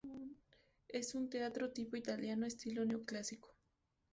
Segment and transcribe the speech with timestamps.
[0.87, 3.53] Es un teatro tipo italiano estilo neoclásico.